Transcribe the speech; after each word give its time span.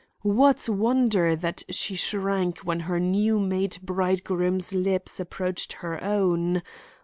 What 0.23 0.67
wonder 0.67 1.35
that 1.35 1.61
she 1.69 1.95
shrank 1.95 2.57
when 2.61 2.79
her 2.79 2.99
new 2.99 3.37
made 3.39 3.77
bridegroom's 3.83 4.73
lips 4.73 5.19
approached 5.19 5.73
her 5.73 6.03
own! 6.03 6.63